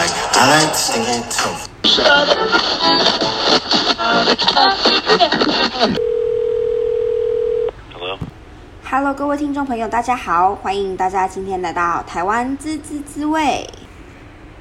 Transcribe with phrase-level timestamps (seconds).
[0.00, 0.16] Like.
[0.32, 0.72] I like.
[7.92, 8.18] Hello.
[8.82, 13.68] Hello，各位听众朋友，大家好，欢迎大家今天来到台湾滋滋滋味。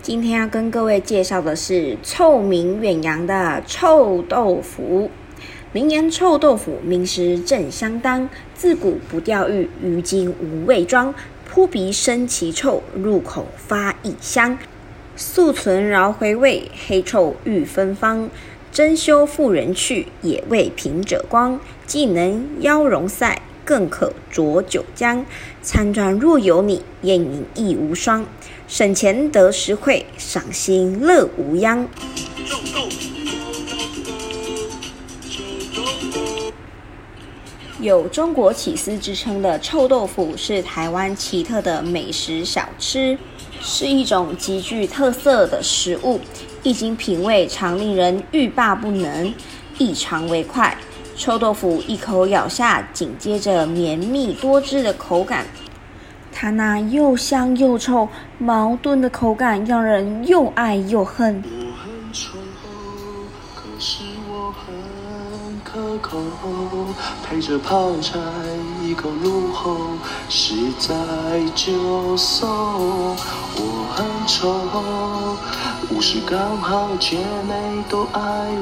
[0.01, 5.09] 今天要跟各位介绍的是臭名远扬的臭豆腐。
[5.71, 8.27] 名言臭豆腐，名实正相当。
[8.53, 11.15] 自古不钓鱼，于今无味装。
[11.47, 14.57] 扑鼻生奇臭，入口发异香。
[15.21, 18.29] 素存饶回味，黑臭欲芬芳。
[18.71, 21.59] 珍馐妇人去，也为贫者光。
[21.85, 25.25] 既能邀容赛，更可浊酒浆。
[25.61, 28.25] 餐转若有你，宴饮亦无双。
[28.69, 31.85] 省钱得实惠，赏心乐无央。
[37.81, 43.17] 有中国起司之称的臭豆腐是台湾奇特的美食小吃，
[43.61, 46.19] 是一种极具特色的食物，
[46.63, 49.33] 一经品味常令人欲罢不能，
[49.77, 50.77] 异常为快。
[51.15, 55.45] 臭豆腐一口咬下，紧接着绵密多汁的口感，
[56.31, 61.43] 它那又香又臭、矛盾的口感，让人又爱又恨。
[61.43, 62.37] 我很丑，
[63.53, 65.28] 可是我很
[65.63, 66.17] 可口，
[67.23, 68.19] 配着泡菜
[68.83, 69.75] 一口入喉，
[70.29, 70.93] 实在
[71.55, 72.47] 就馊。
[73.55, 74.53] 我很丑，
[75.89, 78.21] 无视刚好姐妹都爱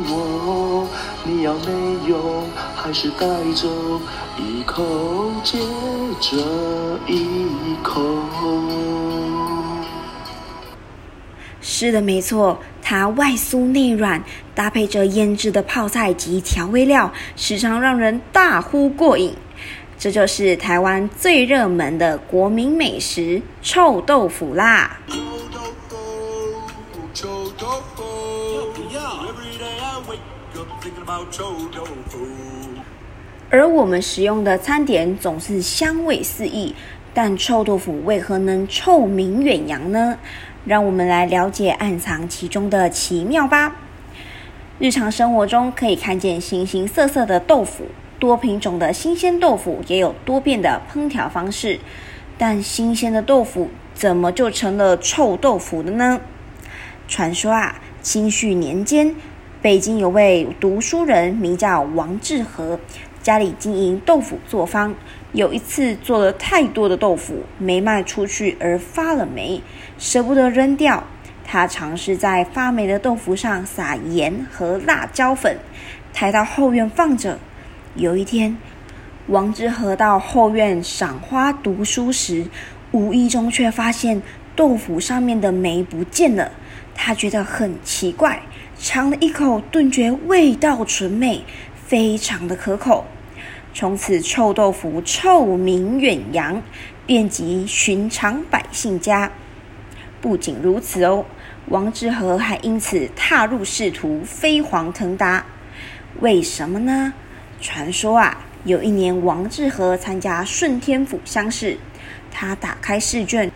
[0.09, 0.87] 我，
[1.23, 2.43] 你要没有
[2.75, 3.67] 还是带走，
[4.37, 4.83] 一口
[5.43, 5.59] 接
[6.19, 6.37] 着
[7.07, 8.01] 一口。
[11.59, 12.57] 是的，没错，
[12.89, 14.23] 它外酥内软，
[14.55, 19.33] 搭配着腌制的泡菜及调味料，时常让人大呼过瘾。
[19.99, 25.01] 这就是台湾最热门的国民美食——臭豆腐啦！
[33.49, 36.73] 而我们使用的餐点总是香味四溢，
[37.13, 40.17] 但臭豆腐为何能臭名远扬呢？
[40.67, 43.77] 让我们来了解暗藏其中的奇妙吧。
[44.79, 47.85] 日常生活中可以看见形形色色的豆腐，
[48.19, 51.79] 多品种的新鲜豆腐也有多变的烹调方式，
[52.37, 56.19] 但新鲜的豆腐怎么就成了臭豆腐的呢？
[57.07, 59.15] 传说啊，清绪年间，
[59.61, 62.77] 北京有位读书人名叫王致和，
[63.23, 64.93] 家里经营豆腐作坊。
[65.33, 69.61] 有一次做了太多的豆腐，没卖出去而发了霉，
[69.97, 71.03] 舍不得扔掉。
[71.43, 75.57] 他尝试在发霉的豆腐上撒盐和辣椒粉，
[76.13, 77.39] 抬到后院放着。
[77.95, 78.57] 有一天，
[79.27, 82.47] 王致和到后院赏花读书时，
[82.91, 84.21] 无意中却发现
[84.55, 86.51] 豆腐上面的霉不见了。
[86.95, 88.41] 他觉得很奇怪，
[88.79, 91.43] 尝了一口，顿觉味道纯美，
[91.85, 93.05] 非常的可口。
[93.73, 96.61] 从此，臭豆腐臭名远扬，
[97.05, 99.31] 遍及寻常百姓家。
[100.19, 101.25] 不仅如此哦，
[101.67, 105.45] 王致和还因此踏入仕途，飞黄腾达。
[106.21, 107.13] 为什么呢？
[107.61, 111.77] 传说啊，有一年王致和参加顺天府乡试，
[112.31, 113.51] 他打开试卷，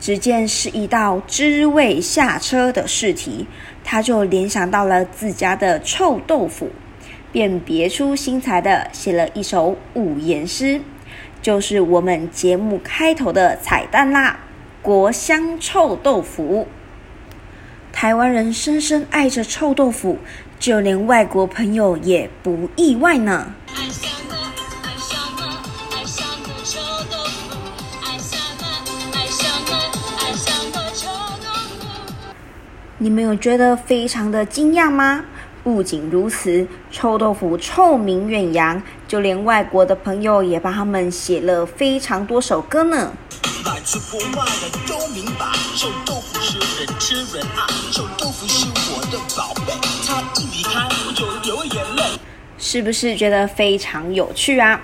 [0.00, 3.46] 只见是一道知味下车的试题，
[3.84, 6.70] 他就联想到了自家的臭豆腐。
[7.32, 10.82] 便别出心裁的写了一首五言诗，
[11.40, 14.38] 就是我们节目开头的彩蛋啦！
[14.82, 16.68] 国香臭豆腐，
[17.90, 20.18] 台湾人深深爱着臭豆腐，
[20.58, 23.54] 就连外国朋友也不意外呢。
[32.98, 35.24] 你们有觉得非常的惊讶吗？
[35.64, 43.12] 不仅如此，臭豆腐臭名远扬，就连外国的朋友也帮他们写了非常多首歌呢。
[43.64, 49.72] 来自国外的都明白，臭豆腐是人吃人爱，臭豆腐是我的宝贝，
[50.04, 52.02] 他一离开我就流眼泪。
[52.58, 54.80] 是不是觉得非常有趣啊？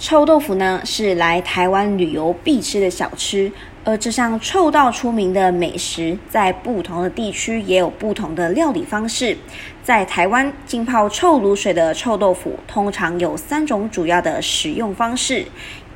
[0.00, 3.52] 臭豆腐呢是来台湾旅游必吃的小吃，
[3.84, 9.36] 而这项臭到出名的美食，在不同的地区也有不同的料理方式。
[9.82, 15.44] 在台湾浸泡臭卤水的臭豆腐，通常有三种主要的食用方式：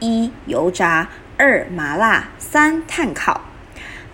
[0.01, 3.41] 一油炸，二麻辣，三炭烤。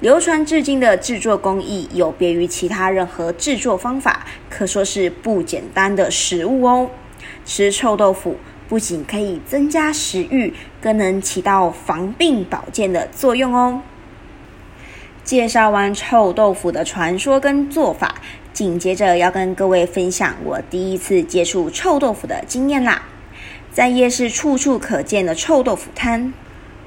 [0.01, 6.91] 流传至今的制作工艺有别于其他任何制作方法，可说是不简单的食物哦。
[7.47, 8.37] 吃臭豆腐
[8.73, 13.83] 不仅可以增加食欲，更能起到防病保健的作用哦。
[15.23, 18.15] 介绍完臭豆腐的传说跟做法，
[18.55, 23.03] 紧接着要跟各位分享我第一次接触臭豆腐的经验啦。
[23.71, 26.33] 在夜市处处可见的臭豆腐摊，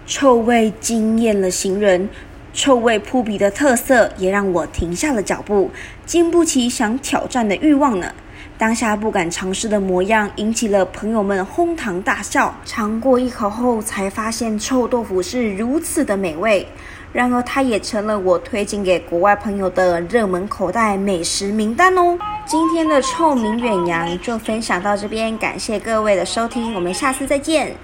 [0.07, 2.09] 臭味惊艳了行人，
[2.51, 5.69] 臭味扑鼻的特色也让我停下了脚步，
[6.03, 8.11] 经不起想挑战的欲望呢。
[8.57, 12.55] 当下不敢尝试的模样，引起了朋友们哄堂大笑。
[12.63, 16.65] 尝过一口后，才发现臭豆腐是如此的美味。
[17.11, 22.17] 然而，它也成了我推荐给国外朋友的热门口袋美食名单哦。
[22.45, 27.75] 今天的臭名远扬就分享到这边，感谢各位的收听，我们下次再见。